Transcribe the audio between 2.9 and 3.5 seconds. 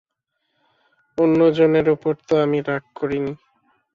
করি নি।